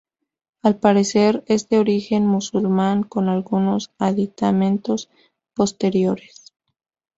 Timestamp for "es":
1.45-1.69